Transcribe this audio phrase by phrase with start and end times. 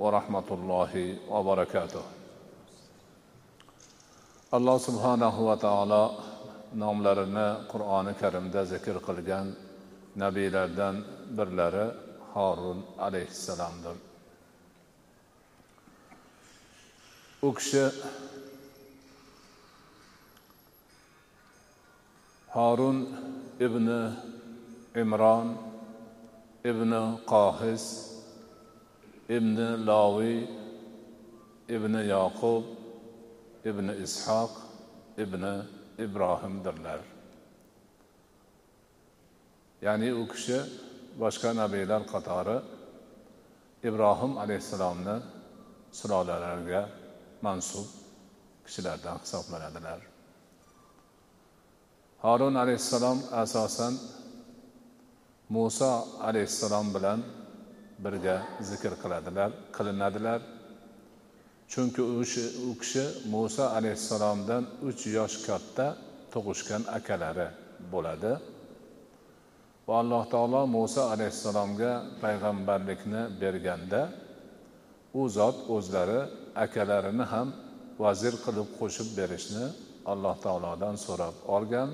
[0.00, 2.04] va rahmatullohi va barakatuh.
[4.56, 6.04] Alloh subhanahu va taolo
[6.82, 9.46] nomlarini qur'oni karimda zikr qilgan
[10.22, 10.94] nabiylardan
[11.36, 11.86] birlari
[12.32, 13.96] horun alayhissalomdir.
[17.46, 17.84] U kishi
[22.54, 22.98] horun
[23.66, 23.86] ibn
[25.02, 25.48] imron
[26.70, 26.90] ibn
[27.32, 28.13] qohis
[29.28, 30.44] ibn loviy
[31.68, 32.64] ibn yoqub
[33.64, 34.52] ibn ishoq
[35.16, 35.42] ibn
[36.04, 37.00] ibrohimdirlar
[39.82, 40.58] ya'ni u kishi
[41.20, 42.56] boshqa nabiylar qatori
[43.88, 45.16] ibrohim alayhissalomni
[45.98, 46.82] sulolalariga
[47.46, 47.86] mansub
[48.66, 50.00] kishilardan hisoblanadilar
[52.24, 53.94] horun alayhissalom asosan
[55.54, 55.92] muso
[56.28, 57.20] alayhissalom bilan
[58.04, 58.36] birga
[58.70, 60.40] zikr qiladilar qilinadilar.
[61.72, 62.02] Chunki
[62.70, 65.86] u kishi muso alayhissalomdan uch yosh katta
[66.32, 67.48] tug'ishgan akalari
[67.92, 68.32] bo'ladi.
[69.86, 71.92] Va alloh taolo muso alayhissalomga
[72.22, 74.02] payg'ambarlikni berganda
[75.20, 76.20] u zot o'zlari
[76.64, 77.48] akalarini ham
[78.04, 79.66] vazir qilib qo'shib berishni
[80.12, 81.90] alloh taolodan so'rab olgan.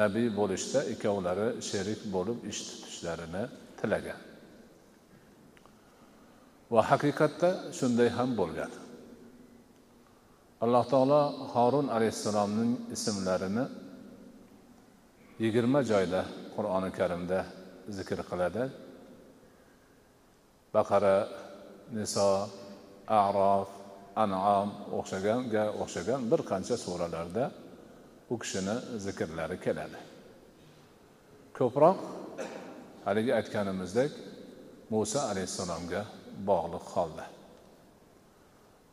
[0.00, 3.44] Nabiy bo'lishda ikkovlari sherik bo'lib ish tutishlarini
[3.80, 4.27] tilagan.
[6.74, 8.72] Va haqiqatda shunday ham bo'lgan
[10.64, 11.22] alloh taolo
[11.54, 13.64] horun alayhissalomning ismlarini
[15.42, 16.20] yigirma joyda
[16.54, 17.40] qur'oni karimda
[17.96, 18.64] zikr qiladi.
[20.74, 21.16] Baqara
[21.96, 22.28] niso
[23.22, 23.68] arof
[24.22, 24.68] anom
[24.98, 27.44] o'xshaganga o'xshagan bir qancha suralarda
[28.32, 29.98] u kishini zikrlari keladi.
[31.58, 31.98] Ko'proq
[33.06, 34.12] haligi aytganimizdek
[34.92, 36.02] muso alayhissalomga
[36.48, 37.26] bog'liq holda.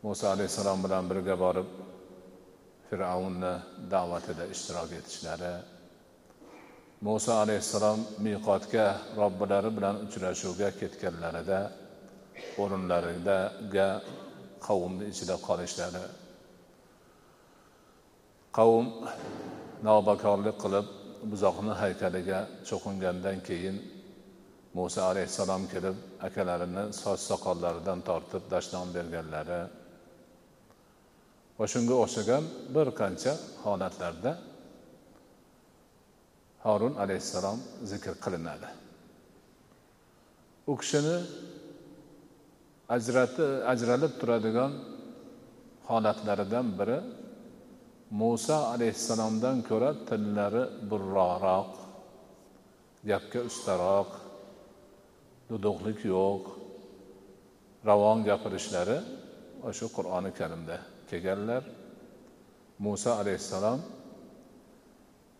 [0.03, 1.69] Muso alayhissalom bilan birga borib
[2.89, 3.53] fir'avnni
[3.93, 5.53] da'vatida ishtirok etishlari
[7.01, 8.85] muso alayhissalom miqotga
[9.19, 11.59] robbilari bilan uchrashuvga ketganlarida
[12.61, 13.87] o'rinlariga
[14.67, 16.05] qavmni ichida qolishlari.
[18.57, 18.87] Qavm
[19.87, 20.87] navbakorlik qilib
[21.31, 22.39] buzoqni haykaliga
[22.69, 23.77] cho'qingandan keyin
[24.77, 25.97] muso alayhissalom kirib
[26.27, 29.61] akalarini soch soqollaridan tortib dashnom berganlari
[31.57, 32.43] va shunga o'xshagan
[32.75, 33.33] bir qancha
[33.65, 34.31] holatlarda
[36.65, 37.59] horun alayhissalom
[37.91, 38.69] zikr qilinadi.
[40.71, 41.17] U kishini
[42.95, 44.71] ajrati ajralib turadigan
[45.89, 46.99] holatlaridan biri
[48.21, 51.71] muso alayhissalomdan ko'ra tillari burroqroq
[53.09, 54.09] gapga ustaroq
[55.49, 56.43] duduqlik yo'q.
[57.85, 58.97] Ravon gapirishlari
[59.77, 60.77] shu qur'oni karimda
[61.09, 61.63] kelganlar.
[62.85, 63.79] Muso alayhissalom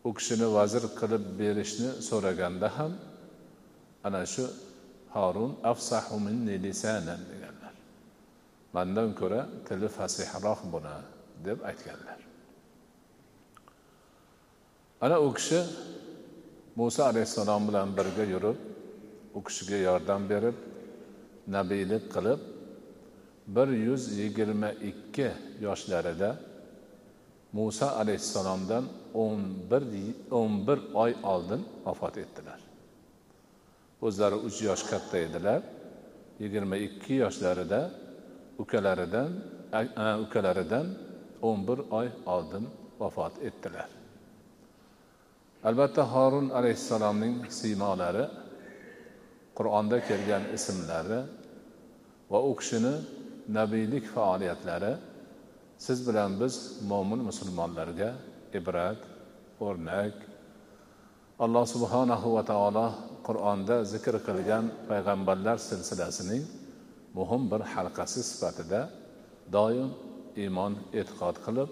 [0.08, 2.92] u kishini vazir qilib berishni so'raganda ham
[4.08, 4.46] ana shu
[5.16, 7.74] horun afsahu minni lisanan deganlar.
[8.76, 10.96] Mandan ko'ra tili fasihroq buni
[11.46, 12.20] deb aytganlar.
[15.06, 15.60] Ana u kishi
[16.80, 18.58] muso alayhissalom bilan birga yurib
[19.36, 20.58] u kishiga yordam berib
[21.56, 22.42] nabiylik qilib
[23.56, 25.30] bir yuz yigirma ikki
[25.62, 26.30] yoshlarida
[27.54, 29.42] muso alayhissalomdan o'n
[29.72, 29.84] bir
[30.32, 32.60] o'n bir oy oldin vafot etdilar.
[34.02, 35.62] O'zlari uch yosh katta edilar.
[36.40, 37.92] Yigirma ikki yoshlarida
[38.58, 39.32] ukalaridan
[40.26, 40.88] ukalaridan
[41.42, 42.66] o'n bir oy oldin
[43.00, 43.90] vafot etdilar.
[45.64, 48.26] Albatta horun alayhissalomning siymolari
[49.58, 51.20] qur'onda kelgan ismlari
[52.32, 52.94] va u kishini
[53.58, 54.94] nabiylik faoliyatlari
[55.86, 56.54] siz bilan biz
[56.92, 58.10] mo'min musulmonlarga
[58.60, 59.02] ibrat
[59.66, 60.16] o'rnak
[61.46, 62.88] alloh subhanahu va taolo
[63.28, 66.44] qur'onda zikr qilgan payg'ambarlar silsilasining
[67.18, 68.82] muhim bir halqasi sifatida
[69.56, 69.90] doim
[70.44, 71.70] iymon e'tiqod qilib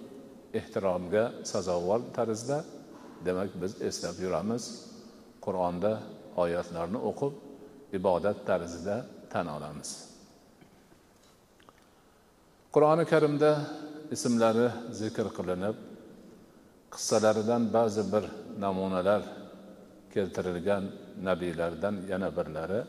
[0.60, 2.58] ehtiromga sazovor tarzda
[3.26, 4.64] demak biz eslab yuramiz.
[5.46, 5.92] Qur'onda
[6.44, 7.34] oyatlarni o'qib
[7.98, 9.92] ibodat tarzida tan olamiz.
[12.74, 13.52] Qur'oni karimda
[14.16, 14.68] ismlari
[15.02, 15.78] zikr qilinib
[16.94, 18.24] qissalaridan ba'zi bir
[18.64, 19.22] namunalar
[20.14, 20.84] keltirilgan
[21.28, 22.82] nabiylardan yana birlari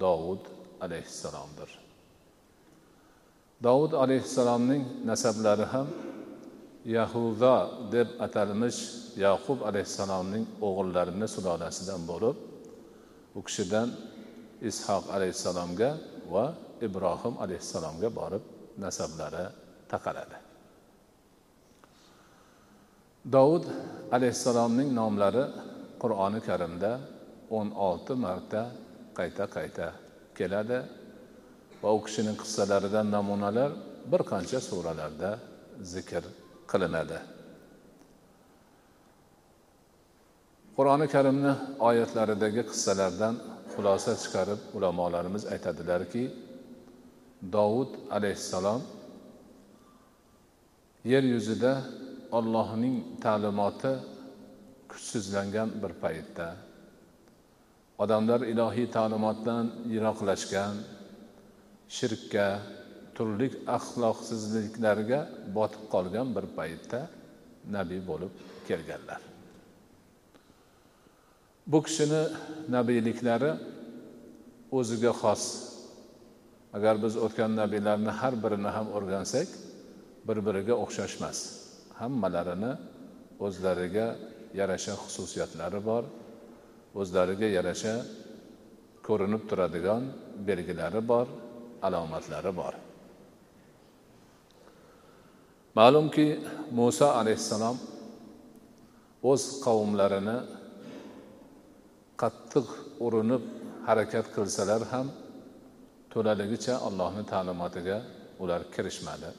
[0.00, 0.42] dovud
[0.84, 1.70] alayhissalomdir.
[3.66, 5.88] Dovud alayhissalomning nasablari ham
[6.96, 7.54] yahuda
[7.94, 8.80] deb atalmish
[9.24, 12.36] yaqub alayhissalomning o'g'illarini sulolasidan bo'lib
[13.38, 13.88] u kishidan
[14.70, 15.90] ishoq alayhissalomga
[16.32, 16.44] va
[16.86, 18.42] ibrohim alayhissalomga borib
[18.84, 19.44] nasablari
[19.92, 20.36] taqaladi.
[23.34, 23.64] Dovud
[24.16, 25.44] alayhissalomning nomlari
[26.02, 26.92] qur'oni karimda
[27.58, 28.62] o'n olti marta
[29.18, 29.86] qayta qayta
[30.38, 30.78] keladi
[31.82, 33.70] va u kishining qissalaridan namunalar
[34.10, 35.30] bir qancha suralarda
[35.94, 36.24] zikr
[36.70, 37.18] qilinadi.
[40.76, 41.52] Qur'oni karimni
[41.88, 43.34] oyatlaridagi qissalardan
[43.76, 46.24] xulosa chiqarib ulamolarimiz aytadilarki
[47.54, 48.82] dovud alayhissalom
[51.12, 51.72] yer yuzida
[52.38, 53.92] ollohning ta'limoti
[54.90, 56.48] kuchsizlangan bir paytda.
[58.02, 60.74] Odamlar ilohiy ta'limotdan yiroqlashgan
[61.96, 62.46] shirkka
[63.16, 65.20] turli axloqsizliklarga
[65.56, 67.00] botib qolgan bir paytda
[67.76, 68.32] nabiy bo'lib
[68.68, 69.20] kelganlar.
[71.66, 72.22] Bu kishini
[72.74, 73.52] nabiyliklari
[74.78, 75.42] o'ziga xos.
[76.76, 79.48] Agar biz o'tgan nabiylarni har birini ham o'rgansak
[80.26, 81.38] bir biriga o'xshashmas.
[82.00, 82.72] Hammalarini
[83.46, 84.06] o'zlariga
[84.60, 86.04] yarasha xususiyatlari bor
[87.00, 87.94] o'zlariga yarasha
[89.06, 90.02] ko'rinib turadigan
[90.48, 91.26] belgilari bor
[91.86, 92.74] alomatlari bor.
[95.78, 96.26] Ma'lumki
[96.78, 97.76] muso alayhissalom
[99.30, 100.36] o'z qavmlarini
[102.22, 102.66] qattiq
[103.06, 103.42] urinib
[103.88, 105.06] harakat qilsalar ham
[106.12, 107.98] to'laligicha allohni ta'limotiga
[108.42, 109.30] ular kirishmadi.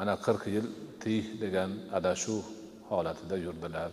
[0.00, 0.66] Ana qirq yil
[1.02, 2.42] tih degan adashuv
[2.90, 3.90] holatida yurdilar.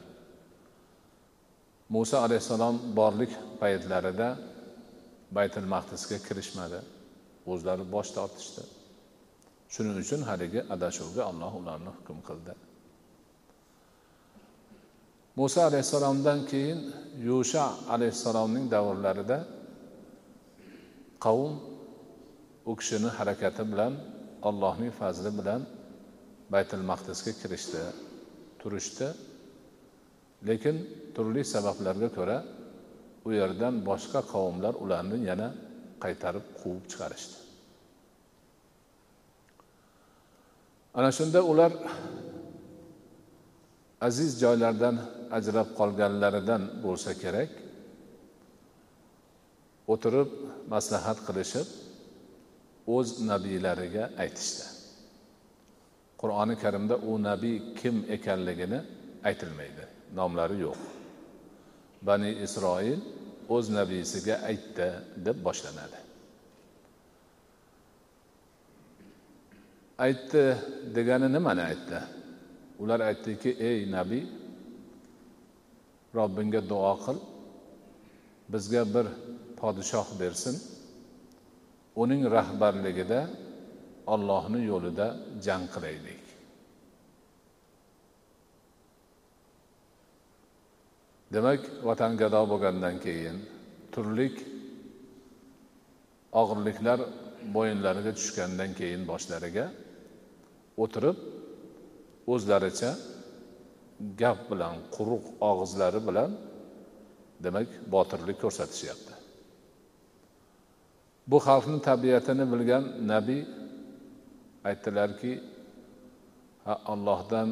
[1.93, 3.31] Muso alayhissalom borlik
[3.61, 4.29] paytlarida
[5.37, 6.79] baytul maqdisga kirishmadi.
[7.51, 8.63] O'zlari bosh tortishdi.
[9.73, 12.53] Shuning uchun haligi adashuvga alloh ularni hukm qildi.
[15.35, 16.79] Muso alayhissalomdan keyin
[17.29, 19.37] yusha alayhissalomning davrlarida
[21.25, 21.53] qavm
[22.69, 23.93] u kishini harakati bilan
[24.49, 25.61] allohning fazli bilan
[26.53, 27.81] baytul maqdisga kirishdi
[28.61, 29.07] turishdi.
[30.47, 30.75] Lekin
[31.15, 32.37] turli sabablarga ko'ra
[33.27, 35.47] u yerdan boshqa qavmlar ularni yana
[36.03, 37.35] qaytarib quvib chiqarishdi.
[40.97, 41.71] Ana shunda ular
[44.07, 44.95] aziz joylardan
[45.37, 47.51] ajrab qolganlaridan bo'lsa kerak
[49.93, 50.29] o'tirib
[50.73, 51.67] maslahat qilishib
[52.95, 54.65] o'z nabiylariga aytishdi.
[56.21, 58.79] Qur'oni karimda u nabiy kim ekanligini
[59.29, 59.83] aytilmaydi
[60.19, 60.79] nomlari yo'q.
[62.07, 62.99] Bani isroil
[63.55, 64.87] o'z nabiysiga aytdi
[65.25, 65.99] deb boshlanadi.
[70.05, 70.43] Aytdi
[70.95, 71.99] degani nimani aytdi?
[72.81, 74.25] Ular aytdiki ey nabiy
[76.17, 77.17] robbingga duo qil
[78.53, 79.07] bizga bir
[79.59, 80.55] podshoh bersin.
[82.03, 83.19] Uning rahbarligida
[84.13, 85.07] ollohni yo'lida
[85.45, 86.23] jang qilaylik.
[91.33, 93.37] Demak vatangado bo'lgandan keyin
[93.93, 94.27] turli
[96.41, 96.99] og'irliklar
[97.55, 99.65] bo'yinlariga tushgandan keyin boshlariga
[100.83, 101.17] o'tirib
[102.33, 102.91] o'zlaricha
[104.21, 106.31] gap bilan quruq og'izlari bilan
[107.45, 109.13] demak botirlik ko'rsatishyapti.
[111.29, 113.41] Bu xalqni tabiatini bilgan nabiy
[114.69, 115.33] aytdilarki
[116.93, 117.49] allohdan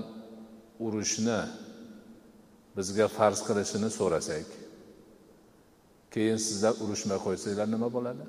[0.85, 1.39] urushni
[2.77, 4.47] bizga farz qilishini so'rasak
[6.13, 8.25] keyin sizlar urushmay qo'ysanglar nima bo'ladi?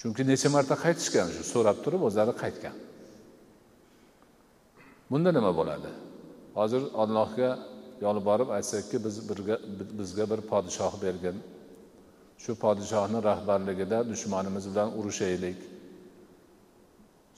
[0.00, 2.76] Chunki necha marta qaytishgan shu so'rab turib o'zlari qaytgan.
[5.10, 5.90] Bunda nima bo'ladi?
[6.58, 7.50] Hozir allohga
[8.04, 9.56] yolborib aytsakki biz birga
[9.98, 11.36] bizga bir podshoh bergin.
[12.42, 15.58] Shu podshohni rahbarligida dushmanimiz bilan urushaylik.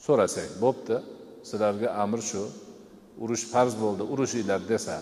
[0.04, 0.96] So'rasak bo'pti.
[1.48, 2.42] Sizlarga amr shu.
[3.22, 4.96] Urush farz bo'ldi urushinglar desa.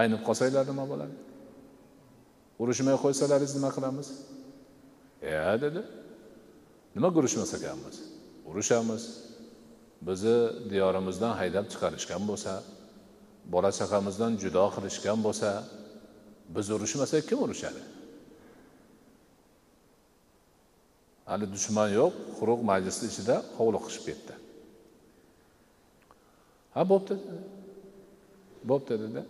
[0.00, 1.14] Aynib qolsanglar nima bo'ladi?
[2.62, 4.08] Urushmay qo'ysalaringiz nima qilamiz?
[5.22, 5.32] E
[5.64, 5.80] dedi.
[6.96, 7.96] Nimaga urushmas ekanmiz
[8.50, 9.23] urushamiz.
[10.06, 10.38] Bizni
[10.70, 12.52] diyorimizdan haydab chiqarishgan bo'lsa
[13.54, 15.48] bola chaqamizdan judo qilishgan bo'lsa
[16.54, 17.82] biz urushmasak kim urushadi?
[21.30, 24.34] Hali dushman yo'q quruq majlisni ichida hovliqishib qilishib ketdi.
[26.74, 27.14] Ha bo'pti
[28.70, 29.22] bo'pti dedi.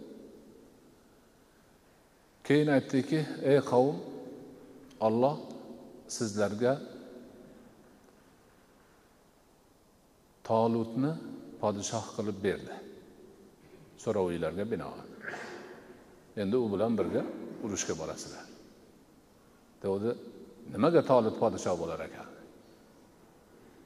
[2.46, 3.96] Keyin aytdiki ey qavm
[5.06, 5.36] olloh
[6.16, 6.72] sizlarga
[10.48, 11.12] tolutni
[11.62, 12.74] podshoh qilib berdi.
[14.02, 15.06] So'rovinglarga binoan.
[16.42, 17.22] Endi u bilan birga
[17.64, 18.46] urushga borasizlar.
[19.82, 20.10] Degandi
[20.74, 22.28] nimaga tolit podshoh bo'lar ekan?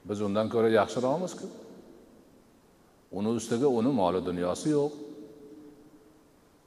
[0.09, 1.47] Biz undan ko'ra yaxshiroqmizku
[3.19, 4.93] uni ustiga uni moli dunyosi yo'q.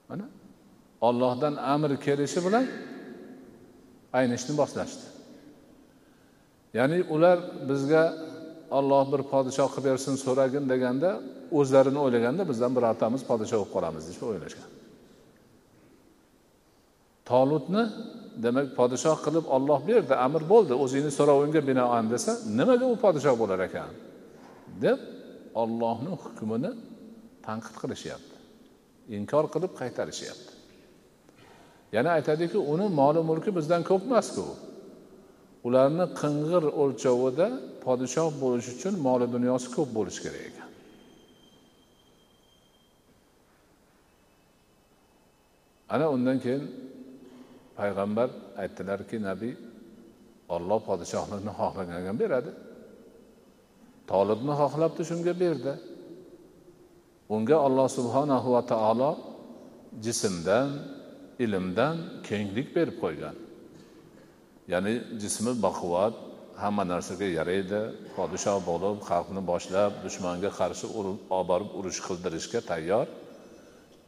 [0.10, 0.26] Mana
[1.08, 2.66] ollohdan amr kelishi bilan
[4.20, 5.06] aynishni boshlashdi.
[6.78, 7.38] Ya'ni ular
[7.70, 8.04] bizga
[8.78, 11.10] olloh bir podshoh qilib bersin so'ragin deganda
[11.60, 14.70] o'zlarini o'ylaganda bizdan birortamiz podshoh bo'lib qolamiz deb o'ylashgan.
[17.30, 17.84] Tolutni
[18.46, 23.60] demak podshoh qilib olloh berdi amr bo'ldi o'zingni so'rovingga binoan desa nimaga u podshoh bo'lar
[23.70, 23.92] ekan?
[24.86, 25.00] deb
[25.62, 26.72] ollohni hukmini
[27.46, 28.36] tanqid qilishyapti.
[29.18, 30.52] Inkor qilib qaytarishyapti.
[31.96, 34.46] Yana aytadiki uni moli mulki bizdan ko'p emasku
[35.68, 37.48] ularni qing'ir o'lchovida
[37.86, 40.70] podshoh bo'lish uchun moli dunyosi ko'p bo'lishi kerak ekan.
[45.94, 46.64] Ana undan keyin
[47.80, 48.30] payg'ambar
[48.62, 49.54] aytdilarki nabiy
[50.56, 52.52] olloh podshohlikni xohlagan beradi.
[54.12, 55.74] Tolibni xohlabdi shunga berdi.
[57.36, 59.12] Unga alloh subhanahu va taolo
[60.06, 60.70] jismdan
[61.44, 61.96] ilmdan
[62.28, 63.36] kenglik berib qo'ygan.
[64.72, 66.14] Ya'ni jismi baquvvat
[66.64, 67.82] hamma narsaga yaraydi.
[68.16, 71.18] Podshoh bo'lib xalqni boshlab dushmanga qarshi olib
[71.52, 73.08] borib urush qildirishga tayyor.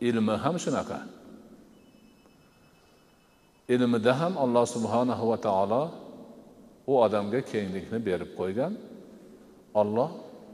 [0.10, 1.00] Ilmi ham shunaqa.
[3.74, 5.84] Ilmida ham alloh subhanahu va taolo
[6.91, 8.74] u odamga kenglikni berib qo'ygan.
[9.82, 10.10] Olloh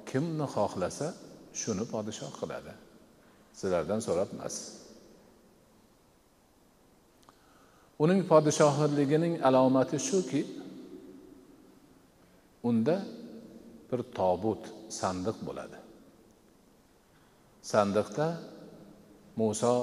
[0.09, 1.07] kimni xohlasa
[1.61, 2.73] shuni podshoh qiladi.
[3.59, 4.55] Sizlardan so'rab emas
[8.03, 10.41] uning podshohligining alomati shuki
[12.69, 12.95] unda
[13.89, 14.63] bir tobut
[14.99, 15.77] sandiq bo'ladi.
[17.71, 18.27] Sandiqda
[19.41, 19.73] muso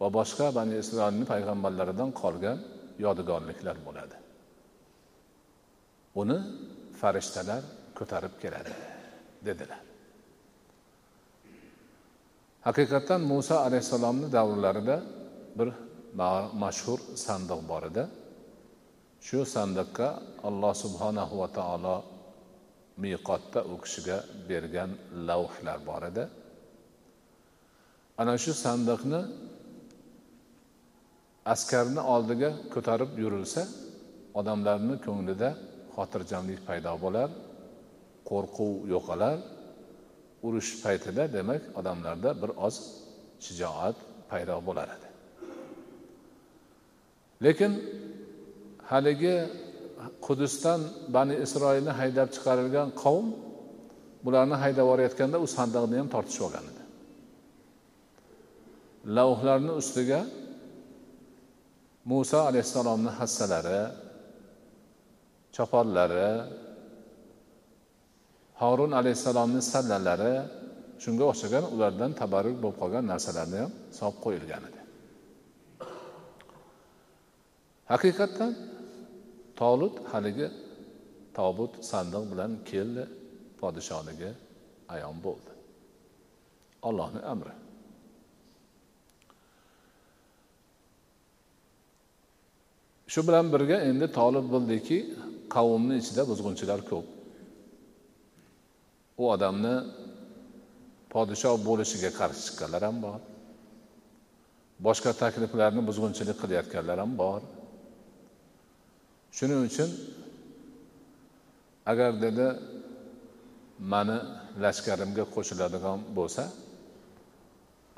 [0.00, 2.58] va boshqa bani isroilni payg'ambarlaridan qolgan
[3.04, 4.16] yodgorliklar bo'ladi.
[6.22, 6.38] Uni
[7.00, 7.62] farishtalar
[7.98, 8.72] ko'tarib keladi
[9.48, 9.80] dedilar.
[12.66, 14.96] Haqiqatdan muso alayhissalomni davrlarida
[15.58, 15.68] bir
[16.62, 18.04] mashhur sandiq bor edi.
[19.26, 20.08] Shu sandiqqa
[20.48, 21.96] alloh subhanahu va taolo
[23.02, 24.90] miqotda u kishiga bergan
[25.28, 26.24] lavhlar bor edi.
[28.20, 29.20] Ana shu sandiqni
[31.54, 33.62] askarni oldiga ko'tarib yurilsa
[34.40, 35.50] odamlarni ko'nglida
[35.94, 37.28] xotirjamlik paydo bo'lar
[38.30, 39.38] qo'rquv yo'qolar.
[40.46, 42.76] Urush paytida demak odamlarda bir oz
[43.44, 43.96] shijoat
[44.30, 45.09] paydo bo'lar edi.
[47.44, 47.72] Lekin
[48.90, 49.36] haligi
[50.26, 50.80] qudusdan
[51.14, 53.26] bani isroilni haydab chiqarilgan qavm
[54.24, 56.82] bularni haydab yuborayotganda u sandiqni ham tortishib olgan edi.
[59.16, 60.20] Lavhlarni ustiga
[62.10, 63.82] muso alayhissalomni hassalari
[65.56, 66.30] choponlari
[68.60, 70.34] horun alayhissalomni sallalari
[71.02, 74.79] shunga o'xshagan ulardan tabarruk bo'lib qolgan narsalarni ham solib qo'yilgan edi.
[77.92, 78.52] Haqiqatdan
[79.60, 80.48] tolut haligi
[81.38, 83.04] tobut sandiq bilan keldi
[83.60, 84.30] podshohligi
[84.94, 85.52] ayon bo'ldi.
[86.88, 87.54] Ollohni amri.
[93.12, 94.98] Shu bilan birga endi tolib bildiki
[95.54, 97.06] qavmni ichida buzg'unchilar ko'p.
[99.20, 99.74] U odamni
[101.12, 103.20] podshoh bo'lishiga qarshi chiqqanlar ham bor.
[104.86, 107.40] Boshqa takliflarni buzg'unchilik qilayotganlar ham bor.
[109.36, 109.90] Shuning uchun
[111.90, 112.46] agar dedi
[113.92, 114.18] mani
[114.62, 116.44] lashkarimga qo'shiladigan bo'lsa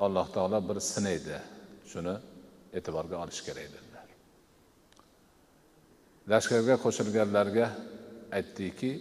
[0.05, 1.37] alloh taolo bir sinaydi
[1.91, 2.15] shuni
[2.77, 4.07] e'tiborga olish kerak dedilar.
[6.31, 7.65] Lashkarga qo'shilganlarga
[8.37, 8.91] aytdiki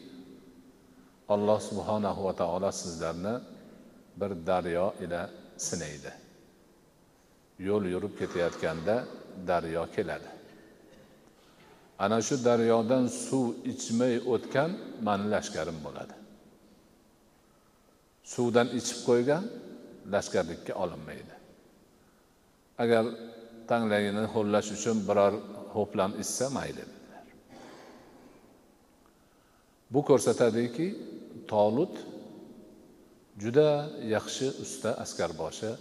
[1.34, 3.34] alloh subhanahu va taolo sizlarni
[4.20, 5.20] bir daryo ila
[5.66, 6.12] sinaydi.
[7.68, 8.94] Yo'l yurib ketayotganda
[9.50, 10.41] daryo keladi.
[12.04, 14.70] Ana shu daryodan suv ichmay o'tgan
[15.06, 16.14] mani lashkarim bo'ladi.
[18.32, 19.44] Suvdan ichib qo'ygan
[20.14, 21.34] lashkarlikka olinmaydi.
[22.82, 23.04] Agar
[23.70, 25.34] tanglagini ho'llash uchun biror
[25.74, 27.24] ho'plam ichsa mayli dedilar.
[29.92, 30.86] Bu ko'rsatadiki
[31.52, 31.94] tolut
[33.42, 33.68] juda
[34.14, 35.72] yaxshi usta askarboshi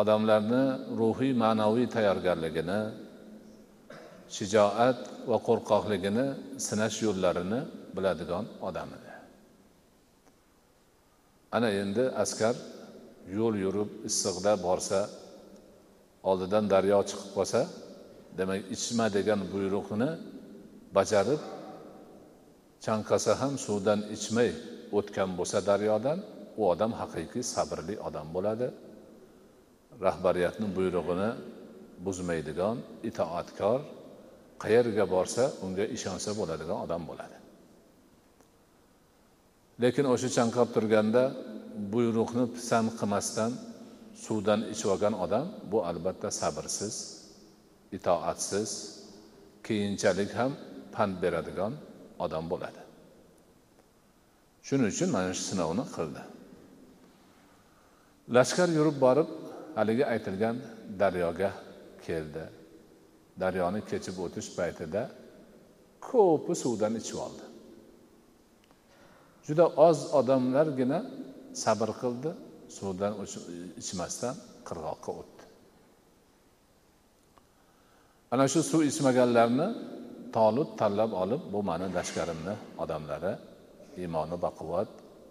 [0.00, 0.64] odamlarni
[1.00, 2.80] ruhiy ma'naviy tayyorgarligini
[4.34, 4.98] shijoat
[5.30, 6.26] va qo'rqoqligini
[6.66, 7.60] sinash yo'llarini
[7.96, 9.12] biladigan odam edi.
[11.56, 12.54] Ana endi askar
[13.38, 15.00] yo'l yurib issiqda borsa
[16.30, 17.60] oldidan daryo chiqib qolsa
[18.38, 20.10] demak ichma degan buyruqni
[20.96, 21.42] bajarib
[22.84, 24.50] chanqasa ham suvdan ichmay
[24.98, 26.18] o'tgan bo'lsa daryodan
[26.60, 28.68] u odam haqiqiy sabrli odam bo'ladi.
[30.06, 31.30] Rahbariyatni buyrug'ini
[32.04, 32.76] buzmaydigan
[33.08, 33.80] itoatkor
[34.62, 37.36] qayerga borsa unga ishonsa bo'ladigan odam bo'ladi.
[39.82, 41.22] Lekin o'sha chanqab turganda
[41.92, 43.52] buyruqni pisand qilmasdan
[44.24, 46.94] suvdan ichib olgan odam bu albatta sabrsiz
[47.96, 48.70] itoatsiz
[49.66, 50.52] keyinchalik ham
[50.94, 51.72] pand beradigan
[52.24, 52.80] odam bo'ladi.
[54.66, 56.22] Shuning uchun mana shu sinovni qildi.
[58.36, 59.28] Lashkar yurib borib
[59.78, 60.56] haligi aytilgan
[61.00, 61.50] daryoga
[62.06, 62.44] keldi.
[63.42, 65.02] Daryoni kechib o'tish paytida
[66.08, 67.44] ko'pi suvdan ichib oldi.
[69.46, 70.98] Juda oz odamlargina
[71.64, 72.30] sabr qildi
[72.78, 73.12] suvdan
[73.82, 74.34] ichmasdan
[74.68, 75.44] qirg'oqqa o'tdi.
[78.32, 79.68] Ana shu suv ichmaganlarni
[80.36, 83.32] tolut tanlab olib bu mani lashkarimni odamlari
[84.02, 84.90] iymoni baquvvat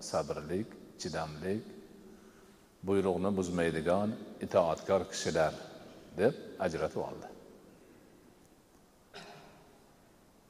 [0.10, 0.68] sabrlik
[1.02, 1.64] chidamlik
[2.88, 4.10] buyruqni buzmaydigan
[4.46, 5.54] itoatkor kishilar
[6.20, 6.34] deb
[6.66, 7.35] ajratib oldi.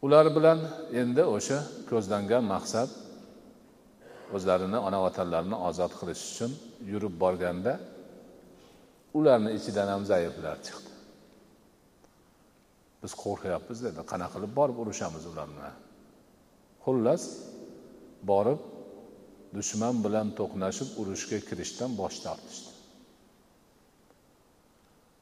[0.05, 0.59] Ular bilan
[1.01, 1.59] endi o'sha
[1.89, 2.89] ko'zlangan maqsad
[4.35, 6.51] o'zlarini ona vatanlarini ozod qilish uchun
[6.91, 7.73] yurib borganda
[9.17, 10.91] ularni ichidan ham zaiflar chiqdi.
[13.01, 13.99] Biz qo'rqyapmiz dedi.
[14.11, 15.75] Qanaqa qilib borib urushamiz ular bilan
[16.85, 17.23] xullas
[18.31, 18.61] borib
[19.57, 22.69] dushman bilan to'qnashib urushga kirishdan bosh tortishdi.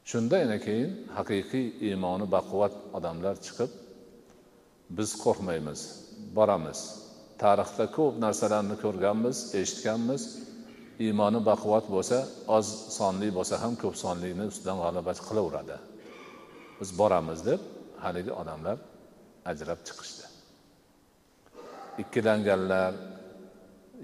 [0.09, 3.71] Shunda yana keyin haqiqiy iymoni baquvvat odamlar chiqib
[4.89, 5.81] biz qo'rqmaymiz
[6.35, 6.79] boramiz.
[7.43, 10.23] Tarixda ko'p narsalarni ko'rganmiz eshitganmiz.
[11.05, 12.17] Iymoni baquvvat bo'lsa
[12.57, 12.67] oz
[12.97, 15.77] sonli bo'lsa ham ko'p sonlikni ustidan g'alaba qilaveradi.
[16.79, 17.61] Biz boramiz deb
[18.03, 18.77] haligi odamlar
[19.51, 20.25] ajrab chiqishdi.
[22.01, 22.93] Ikkilanganlar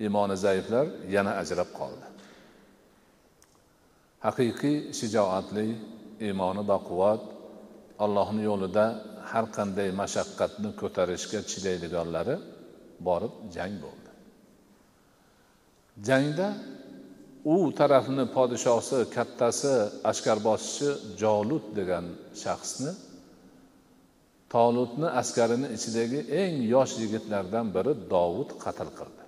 [0.04, 2.06] iymoni zaiflar yana ajrab qoldi.
[4.26, 5.68] Haqiqiy shijoatli
[6.28, 7.24] iymoni baquvvat
[8.04, 8.86] allohni yo'lida
[9.32, 12.36] har qanday mashaqqatni ko'tarishga chidaydiganlari
[13.08, 14.10] borib jang bo'ldi.
[16.08, 16.48] Jangda
[17.54, 19.74] u tarafni podshosi kattasi
[20.12, 20.89] ashkarboshichi
[21.22, 22.06] jolut degan
[22.44, 22.92] shaxsni
[24.54, 29.24] tolutni askarini ichidagi eng yosh yigitlardan biri dovud qatl qildi.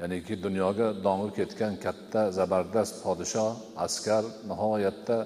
[0.00, 3.52] Ya'niki dunyoga dong'i ketgan katta zabardast podshoh
[3.86, 5.16] askar nihoyatda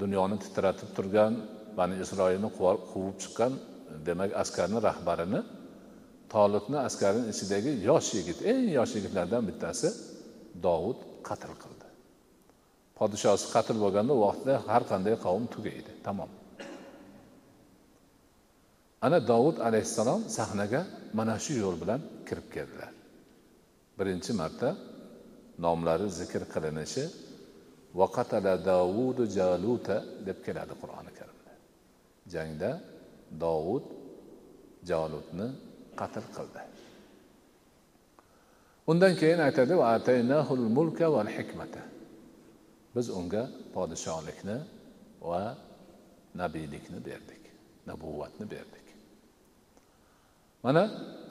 [0.00, 1.32] dunyoni titratib turgan
[1.78, 3.52] bani isroilni quvib chiqqan
[4.06, 5.40] demak askarni rahbarini
[6.34, 9.88] tolibni askarini ichidagi yosh yigit eng yosh yigitlardan bittasi
[10.66, 11.86] dovud qatl qildi.
[12.98, 15.92] Podshosi qatl bo'lganda u vaqtda har qanday qavm tugaydi.
[16.06, 16.30] Tamom.
[19.06, 20.80] Ana dovud alayhissalom sahnaga
[21.18, 22.92] mana shu yo'l bilan kirib keldilar.
[23.98, 24.68] Birinchi marta
[25.64, 27.04] nomlari zikr qilinishi
[28.00, 31.52] vaqatala davudu jaluta deb keladi qur'oni karimda
[32.34, 32.70] jangda
[33.42, 33.84] dovud
[34.90, 35.46] jolutni
[36.00, 36.62] qatl qildi
[38.90, 39.74] undan keyin aytadi
[40.78, 41.82] mulka val hikmata
[42.94, 43.42] biz unga
[43.74, 44.56] podshohlikni
[45.28, 45.42] va
[46.40, 47.42] nabiylikni berdik
[47.88, 48.86] nabuvvatni berdik
[50.64, 50.82] mana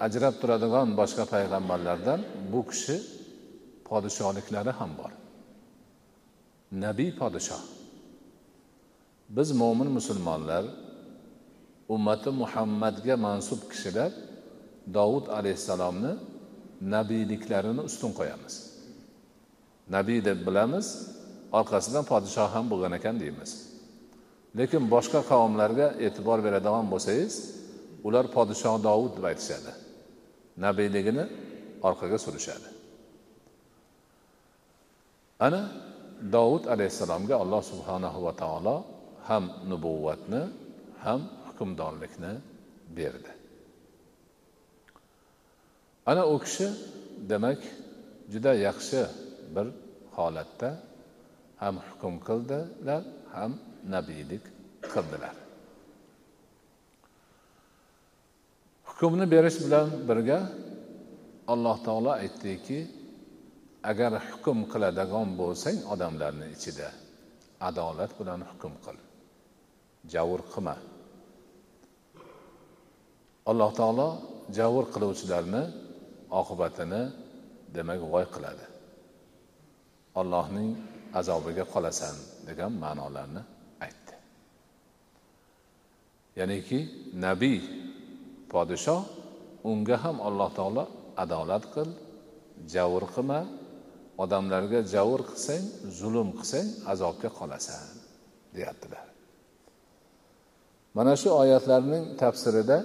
[0.06, 2.19] ajrab turadigan boshqa payg'ambarlardan
[2.51, 2.95] bu kishi
[3.89, 5.12] podshohliklari ham bor
[6.71, 7.63] nabiy podshoh.
[9.30, 10.65] Biz mo'min musulmonlar
[11.89, 14.12] ummati muhammadga mansub kishilar
[14.93, 16.13] dovud alayhissalomni
[16.82, 18.54] nabiyliklarini ustun qo'yamiz.
[19.95, 20.88] Nabiy deb bilamiz
[21.60, 23.51] orqasidan podshoh ham bo'lgan ekan deymiz.
[24.58, 27.34] Lekin boshqa qavmlarga e'tibor beradigan bo'lsangiz
[28.08, 29.71] ular podshoh dovud deb aytishadi.
[30.65, 31.25] Nabiyligini
[31.88, 32.67] orqaga surishadi.
[35.39, 35.62] Ana
[36.36, 38.75] dovud alayhissalomga alloh subhanahu va taolo
[39.30, 40.41] ham nubuvvatni
[41.06, 42.34] ham hukmdorlikni
[42.97, 43.32] berdi.
[46.06, 46.67] Ana u kishi
[47.30, 47.60] demak
[48.34, 49.01] juda yaxshi
[49.56, 49.67] bir
[50.15, 50.69] holatda
[51.62, 53.01] ham hukm qildilar
[53.36, 53.51] ham
[53.93, 54.43] nabiylik
[54.93, 55.36] qildilar.
[58.89, 60.39] Hukmni berish bilan birga
[61.54, 62.80] alloh taolo aytdiki
[63.91, 66.89] agar hukm qiladigan bo'lsang odamlarni ichida
[67.69, 68.98] adolat bilan hukm qil.
[70.13, 70.76] Javr qilma.
[73.52, 74.10] Alloh taolo
[74.58, 75.63] javr qiluvchilarni
[76.39, 77.02] oqibatini
[77.76, 78.65] demak voy qiladi.
[80.21, 80.69] Allohning
[81.19, 82.15] azobiga qolasan
[82.48, 83.41] degan ma'nolarni
[83.86, 84.13] aytdi.
[86.39, 86.80] Ya'niki
[87.26, 87.60] nabiy
[88.52, 89.02] podshoh
[89.71, 90.84] unga ham alloh taolo
[91.24, 91.89] adolat qil
[92.74, 93.39] javr qilma
[94.23, 95.63] odamlarga javr qilsang
[95.99, 97.86] zulm qilsang azobga qolasan
[98.56, 99.06] deyaptilar.
[100.97, 102.78] Mana shu oyatlarning tafsirida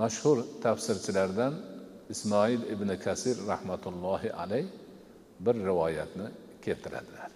[0.00, 1.52] mashhur tafsirchilardan
[2.14, 4.66] ismoil ibn kasir rahmatullohi alayh
[5.44, 6.28] bir rivoyatni
[6.64, 7.30] keltiradilar.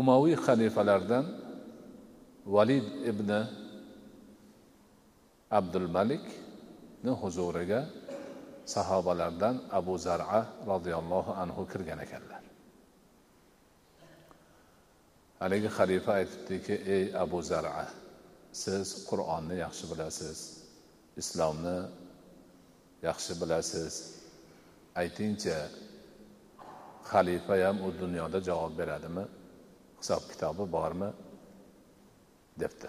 [0.00, 1.24] Umaviy xalifalardan
[2.54, 3.30] valid ibn
[5.58, 7.80] abdul malikni huzuriga
[8.66, 12.42] sahobalardan abu zara roziyallohu anhu kirgan ekanlar.
[15.40, 17.86] Haligi xalifa aytibdiki ey abu zara
[18.62, 20.38] siz qur'onni yaxshi bilasiz
[21.20, 21.78] islomni
[23.08, 23.94] yaxshi bilasiz.
[25.00, 25.56] Aytingchi
[27.10, 29.24] xalifa ham u dunyoda javob beradimi?
[30.00, 31.10] Hisob kitobi bormi?
[32.60, 32.88] debdi.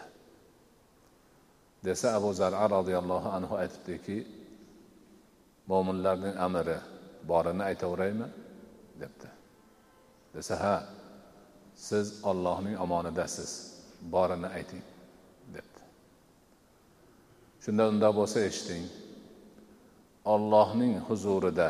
[1.85, 4.17] Desa abu zara roziyallohu anhu aytibdiki
[5.71, 6.77] mo'minlarning amiri
[7.29, 8.27] borini aytaveraymi?
[9.01, 9.29] debdi.
[10.33, 10.75] Desa ha
[11.75, 13.51] siz ollohning omonidasiz
[14.13, 14.83] borini ayting
[15.53, 15.81] debdi.
[17.63, 18.83] Shunda unda bo'lsa eshiting
[20.33, 21.69] ollohning huzurida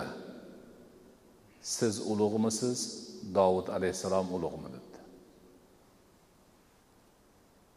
[1.76, 2.80] siz ulug'misiz
[3.38, 4.70] dovud alayhissalom ulug'mi?
[4.76, 5.00] debdi.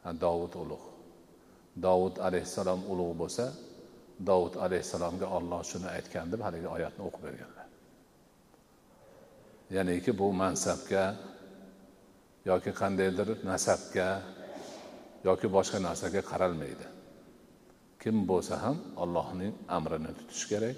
[0.04, 0.88] Ha dovud ulug'
[1.86, 3.44] dovud alayhissalom ulug' bo'lsa
[4.28, 7.66] dovud alayhissalomga olloh shuni aytgan deb haligi oyatni o'qib berganlar.
[9.76, 11.04] Ya'niki bu mansabga
[12.50, 14.08] yoki qandaydir nasabga
[15.28, 16.86] yoki boshqa narsaga qaralmaydi.
[18.02, 20.76] Kim bo'lsa ham allohning amrini tutish kerak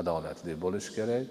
[0.00, 1.28] adolatli bo'lish kerak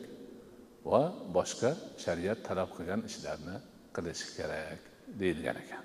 [0.92, 1.04] va
[1.38, 1.72] boshqa
[2.04, 3.58] shariat talab qilgan ishlarni
[3.96, 4.80] qilish kerak
[5.20, 5.84] deyilgan ekan.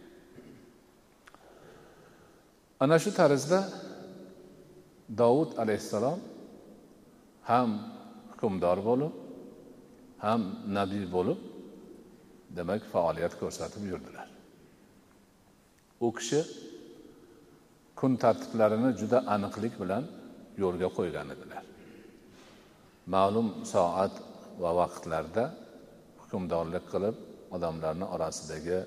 [2.85, 3.61] Ana shu tarzda
[5.18, 6.20] dovud alayhissalom
[7.51, 7.70] ham
[8.31, 9.14] hukmdor bo'lib
[10.25, 10.42] ham
[10.79, 11.38] nabiy bo'lib
[12.59, 14.29] demak faoliyat ko'rsatib yurdilar.
[16.07, 16.40] U kishi
[17.99, 20.05] kun tartiblarini juda aniqlik bilan
[20.62, 21.64] yo'lga qo'ygan edilar.
[23.14, 24.14] Ma'lum soat
[24.62, 25.44] va vaqtlarda
[26.20, 27.16] hukmdorlik qilib
[27.57, 28.79] odamlarni orasidagi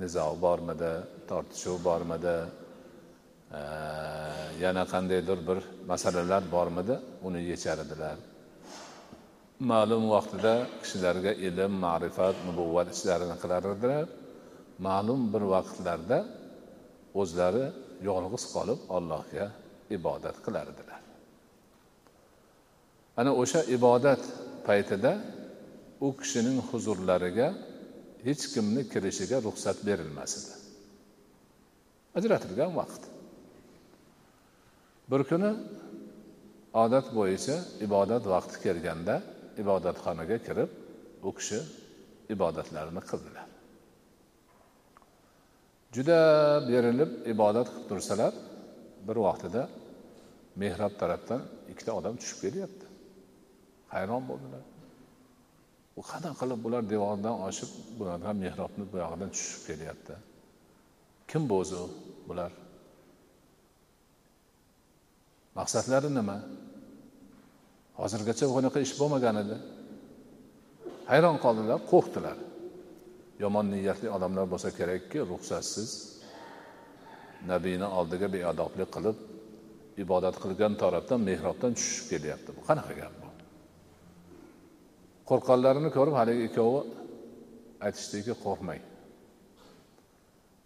[0.00, 0.92] nizo bormidi
[1.30, 2.36] tortishuv bormidi
[4.64, 5.58] yana qandaydir bir
[5.90, 6.94] masalalar bormidi
[7.26, 8.16] uni yechar edilar
[9.72, 14.06] ma'lum vaqtida kishilarga ilm ma'rifat nubuvvat ishlarini qilar edilar
[14.88, 16.18] ma'lum bir vaqtlarda
[17.20, 17.64] o'zlari
[18.08, 19.46] yolg'iz qolib allohga
[19.96, 21.00] ibodat qilar edilar
[23.20, 24.22] ana o'sha ibodat
[24.68, 25.12] paytida
[26.06, 27.48] u kishining huzurlariga
[28.26, 30.52] hech kimni kirishiga ruxsat berilmas edi.
[32.18, 33.02] Ajratilgan vaqt.
[35.10, 35.50] Bir kuni
[36.82, 39.14] odat bo'yicha ibodat vaqti kelganda
[39.62, 40.70] ibodatxonaga kirib
[41.28, 41.58] u kishi
[42.34, 43.46] ibodatlarini qildilar.
[45.96, 46.18] Juda
[46.70, 48.32] berilib ibodat qilib tursalar
[49.08, 49.62] bir vaqtida
[50.62, 51.40] mehrob tarafdan
[51.72, 52.86] ikkita odam tushib kelyapti.
[53.94, 54.62] Hayron bo'ldilar.
[56.00, 60.14] U qanaqa qilib bular devordan oshib bulardan mehrobni buyog'idan tushib kelyapti?
[61.30, 61.80] Kim bu o'zi
[62.28, 62.52] bular?
[65.58, 66.38] Maqsadlari nima?
[68.00, 69.56] Hozirgacha bunaqa ish bo'lmagan edi.
[71.10, 72.38] Hayron qoldilar qo'rqdilar.
[73.42, 75.90] Yomon niyatli odamlar bo'lsa kerakki ruxsatsiz
[77.50, 79.18] nabiyni oldiga beadoblik qilib
[80.04, 82.50] ibodat qilgan tarafdan mehrobdan tushib kelyapti.
[82.56, 83.28] Bu qanaqa gap bu?
[85.30, 86.80] Qo'rqqanlarini ko'rib haligi ikkovi
[87.86, 88.82] aytishdiki qo'rqmang.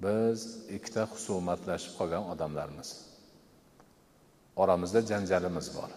[0.05, 0.40] Biz
[0.77, 2.88] ikkita husumatlashib qolgan odamlarmiz.
[4.62, 5.90] Oramizda janjalimiz bor.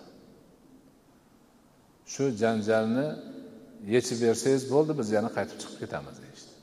[2.14, 3.08] Shu janjalni
[3.94, 6.54] yechib bersangiz bo'ldi biz yana qaytib chiqib ketamiz deyishdi.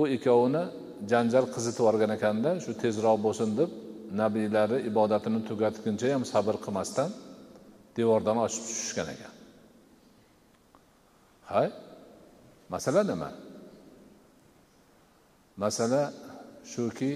[0.00, 0.64] U ikkovini
[1.12, 3.70] janjal qizitib yuborgan ekanda shu tezroq bo'lsin deb
[4.22, 7.10] nabiylari ibodatini tugatguncha ham sabr qilmasdan
[7.96, 9.34] devordan oshib tushishgan ekan.
[11.52, 11.68] Hay
[12.72, 13.30] masala nima?
[15.62, 16.02] Masala
[16.72, 17.10] shuki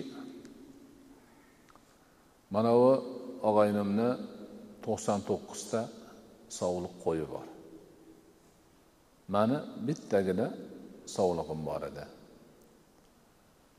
[2.55, 2.91] mana bu
[3.49, 4.09] og'aynimni
[4.85, 5.81] to'qson to'qqizta
[6.59, 7.47] sovliq qo'yi bor.
[9.35, 10.47] Mani bittagina
[11.17, 12.05] sovlig'im bor edi.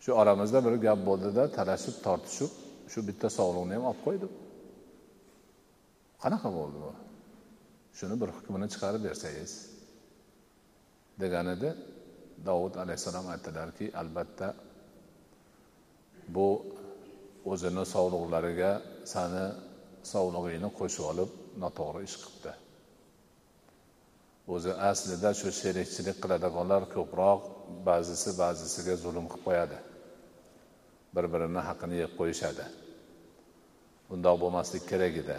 [0.04, 2.52] Shu oramizda bir gap bo'ldida talashib tortishib
[2.92, 4.32] shu bitta sovliqni ham olib qo'ydim.
[6.24, 6.92] Qanaqa bo'ldi bu?
[7.98, 9.52] Shuni bir hukmini chiqarib bersangiz.
[11.22, 11.70] Degan edi
[12.84, 14.48] alayhissalom aytdilarki albatta
[16.36, 16.48] bu
[17.52, 18.72] o'zini sovliqlariga
[19.14, 19.46] sani
[20.14, 21.30] sovlig'ingni qo'shib olib
[21.64, 22.54] noto'g'ri ish qilibdi
[24.48, 27.42] o'zi aslida shu sherikchilik qiladiganlar ko'proq
[27.88, 29.78] ba'zisi ba'zisiga zulm qilib qo'yadi.
[31.16, 32.66] Bir birini haqini yeb qo'yishadi.
[34.10, 35.38] Bundoq bo'lmaslik kerak edi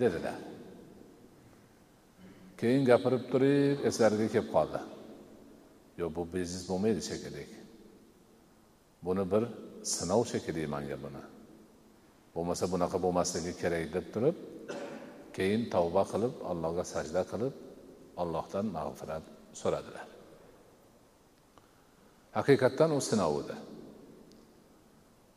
[0.00, 0.38] dedilar.
[2.60, 4.80] Keyin gapirib turib eslariga kelib qoldi.
[6.00, 7.44] Yo'q bu biznes bo'lmaydi shekilli
[9.06, 9.44] buni bir
[9.94, 11.22] sinov shekilli manga buni.
[12.34, 14.36] Bo'lmasa bunaqa bo'lmasligi kerak deb turib
[15.36, 17.54] keyin tavba qilib allohga sajda qilib
[18.22, 19.24] allohdan mag'firat
[19.60, 20.06] so'radilar.
[22.38, 23.56] Haqiqatdan u sinov edi.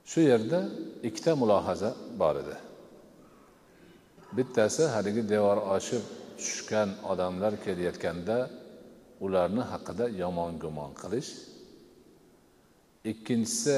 [0.10, 0.60] Shu yerda
[1.08, 2.56] ikkita mulohaza bor edi.
[4.38, 6.04] Bittasi haligi devor oshib
[6.40, 8.38] tushgan odamlar kelayotganda
[9.26, 11.32] ularni haqida yomon gumon qilish
[13.12, 13.78] ikkinchisi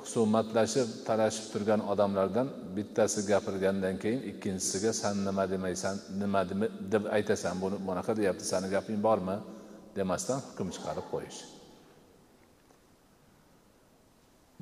[0.00, 6.40] husumatlashib talashib turgan odamlardan bittasi gapirgandan keyin ikkinchisiga san nima demaysan nima
[6.92, 9.36] deb aytasan buni bunaqa deyapti sani gaping bormi?
[9.98, 11.38] demasdan hukm chiqarib qo'yish.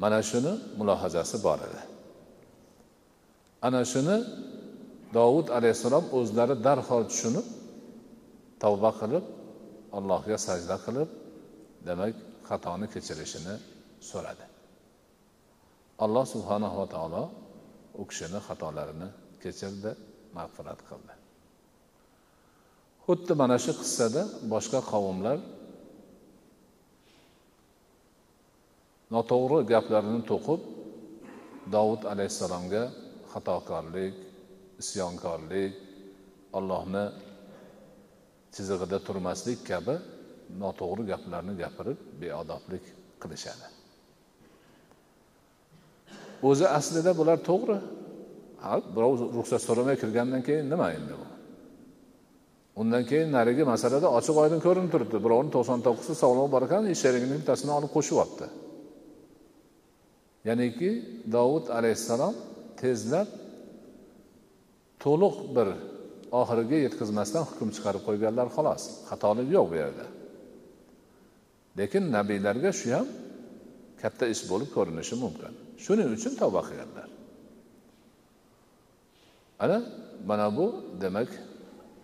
[0.02, 1.80] Mana shuni mulohazasi bor edi.
[3.66, 4.16] Ana shuni
[5.16, 7.46] dovud alayhissalom o'zlari darhol tushunib
[8.62, 9.24] tavba qilib
[9.98, 11.08] allohga sajda qilib
[11.88, 12.14] demak
[12.48, 13.54] xatoni kechirishini
[14.10, 14.44] so'radi.
[16.04, 17.22] Alloh subhanava taolo
[18.00, 19.08] u kishini xatolarini
[19.42, 19.90] kechirdi
[20.36, 21.14] mag'firat qildi.
[23.04, 25.38] Xuddi mana shu qissada boshqa qavmlar
[29.14, 30.60] noto'g'ri gaplarini to'qib
[31.74, 32.82] dovud alayhissalomga
[33.32, 34.14] xatokorlik
[34.82, 35.72] isyonkorlik
[36.58, 37.04] ollohni
[38.54, 39.96] chizig'ida turmaslik kabi
[40.62, 42.84] noto'g'ri gaplarni gapirib beodoblik
[43.22, 43.77] qilishadi.
[46.42, 47.78] O'zi aslida bular to'g'ri.
[48.62, 51.26] Ha birov ruxsat so'ramay kirgandan keyin nima endi bu?
[52.80, 55.18] Undan keyin narigi masalada ochiq oydin ko'rinib turibdi.
[55.24, 58.46] Birovni to'qson to'qqizta sog'lig'i bor ekan sherigini bittasini olib qo'shyapti.
[60.48, 60.90] Ya'niki
[61.34, 62.34] dovud alayhissalom
[62.80, 63.28] tezlab
[65.04, 65.68] to'liq bir
[66.40, 68.82] oxiriga yetkazmasdan hukm chiqarib qo'yganlar xolos.
[69.10, 70.06] Xatolik yo'q bu yerda.
[71.78, 73.06] Lekin nabiylarga shu ham
[74.02, 75.52] katta ish bo'lib ko'rinishi mumkin.
[75.84, 77.08] Shuning uchun tavba qilganlar.
[79.64, 79.78] Ana
[80.30, 80.66] mana bu
[81.02, 81.30] demak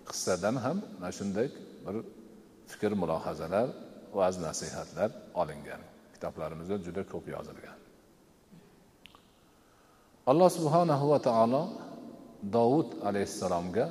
[0.09, 1.49] qissadan ham mana shunday
[1.85, 1.97] bir
[2.71, 3.69] fikr mulohazalar
[4.19, 5.11] va'z nasihatlar
[5.41, 5.83] olingan.
[6.15, 7.79] Kitoblarimizda juda ko'p yozilgan.
[10.31, 11.63] Alloh subhanahu va taolo
[12.57, 13.87] dovud alayhissalomga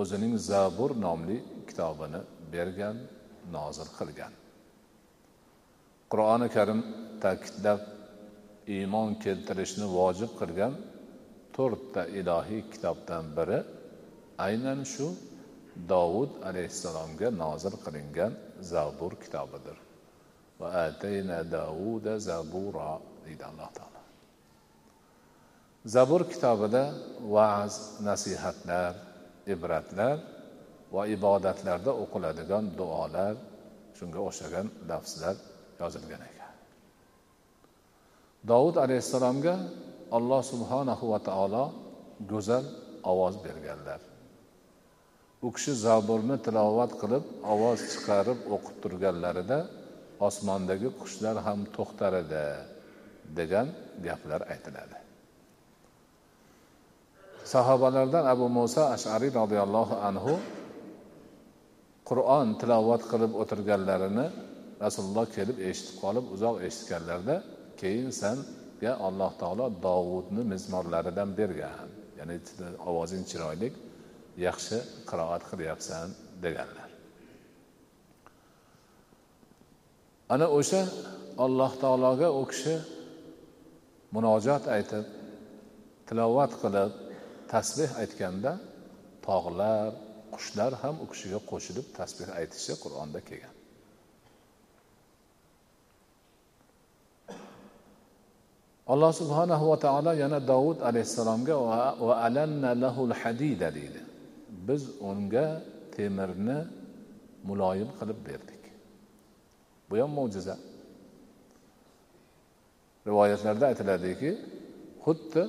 [0.00, 1.36] o'zining zabur nomli
[1.68, 2.20] kitobini
[2.52, 2.96] bergan
[3.56, 4.32] nozil qilgan.
[6.10, 6.80] Qur'oni karim
[7.24, 7.80] ta'kidlab
[8.74, 10.74] iymon keltirishni vojib qilgan
[11.56, 13.58] to'rtta ilohiy kitobdan biri
[14.46, 15.08] aynan shu
[15.92, 18.32] dovud alayhissalomga nozil qilingan
[18.72, 19.76] zabur kitobidir.
[20.60, 22.90] Va atayna davuda zabura
[23.24, 24.00] deydi alloh taolo.
[25.94, 26.82] Zabur kitobida
[27.34, 27.74] va'z
[28.08, 28.92] nasihatlar
[29.54, 30.16] ibratlar
[30.94, 33.34] va ibodatlarda o'qiladigan duolar
[33.98, 35.36] shunga o'xshagan lafzlar
[35.82, 36.45] yozilgan ekan.
[38.50, 39.54] Dovud alayhissalomga
[40.16, 41.64] alloh subhanahu va taolo
[42.30, 42.64] go'zal
[43.12, 44.00] ovoz berganlar.
[45.46, 49.58] U kishi zaburni tilovat qilib ovoz chiqarib o'qib turganlarida
[50.28, 52.44] osmondagi qushlar ham to'xtar edi
[53.38, 53.66] degan
[54.06, 54.96] gaplar aytiladi.
[57.52, 60.34] Sahobalardan abu muso ashariy roziyallohu anhu
[62.08, 64.26] qur'on tilovat qilib o'tirganlarini
[64.84, 67.36] rasululloh kelib eshitib qolib uzoq eshitganlarida
[67.80, 72.36] keyin sanga alloh taolo dovudni mezmorlaridan bergan ya'ni
[72.90, 73.68] ovozing chiroyli
[74.46, 76.08] yaxshi qiroat qilyapsan
[76.44, 76.88] deganlar.
[80.34, 80.82] Ana o'sha
[81.44, 82.74] alloh taologa u kishi
[84.14, 85.04] munojot aytib
[86.08, 86.92] tilovat qilib
[87.52, 88.52] tasbeh aytganda
[89.26, 89.90] tog'lar
[90.34, 93.54] qushlar ham u kishiga qo'shilib tasbeh aytishi qur'onda kelgan.
[98.92, 101.54] Alloh subhanahu va taolo yana dovud alayhissalomga
[102.08, 104.00] va alanna lahul hadida deydi.
[104.68, 105.46] Biz unga
[105.96, 106.58] temirni
[107.48, 108.62] muloyim qilib berdik.
[109.88, 110.56] Bu ham mo'jiza.
[113.08, 114.30] Rivoyatlarda aytiladiki
[115.04, 115.42] xuddi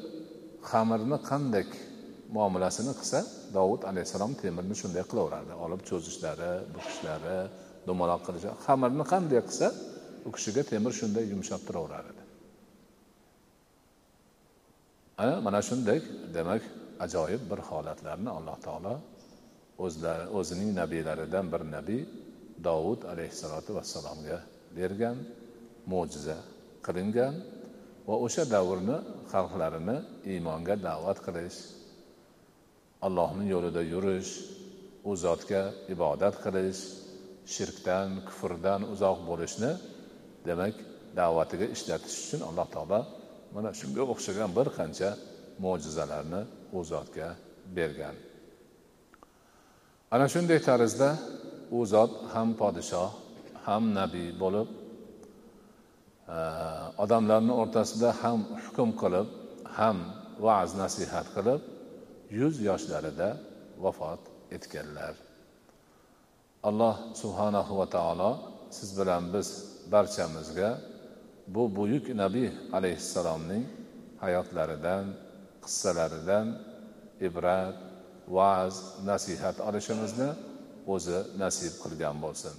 [0.71, 1.69] xamirni qandek
[2.36, 3.19] muomalasini qilsa
[3.58, 5.54] dovud alayhissalom temirni shunday qilaverardi.
[5.65, 7.38] Olib cho'zishlari bukishlari
[7.88, 9.67] dumaloq qilishi xamirni qanday qilsa
[10.28, 12.26] u kishiga temir shunday yumshab turaverar edi
[15.17, 15.99] mana shunday
[16.34, 16.62] demak
[17.06, 18.93] ajoyib bir holatlarni alloh taolo
[19.86, 22.03] o'zlari o'zining nabiylaridan bir nabiy
[22.67, 24.39] dovud alayhissalotu vassalomga
[24.77, 25.17] bergan
[25.91, 26.38] mo'jiza
[26.86, 27.34] qilingan
[28.08, 28.97] va o'sha davrni
[29.34, 29.97] xalqlarini
[30.32, 31.60] iymonga da'vat qilish
[33.08, 34.32] allohni yo'lida yurish
[35.10, 35.63] u zotga
[35.95, 36.82] ibodat qilish
[37.53, 39.71] shirkdan kufrdan uzoq bo'lishni
[40.47, 40.75] demak
[41.19, 42.99] da'vatiga ishlatish uchun alloh taolo
[43.55, 45.10] mana shunga o'xshagan bir qancha
[45.63, 46.41] mo'jizalarni
[46.77, 47.29] u zotga
[47.77, 48.15] bergan.
[50.13, 51.10] Ana shunday tarzda
[51.77, 53.12] u zot ham podshoh
[53.67, 54.69] ham nabiy bo'lib
[56.36, 59.27] eh, odamlarni o'rtasida ham hukm qilib
[59.77, 59.97] ham
[60.45, 61.62] va'z nasihat qilib
[62.39, 63.29] yuz yoshlarida
[63.83, 64.21] vafot
[64.55, 65.15] etganlar.
[66.69, 68.31] Alloh subhanahu va taolo
[68.77, 69.47] siz bilan biz
[69.93, 70.69] barchamizga
[71.47, 73.65] bu buyuk nabiy alayhissalomning
[74.23, 75.05] hayotlaridan
[75.63, 76.47] qissalaridan
[77.27, 77.77] ibrat
[78.36, 78.75] va'z
[79.10, 80.29] nasihat olishimizni
[80.93, 82.53] o'zi nasib qilgan bo'lsin.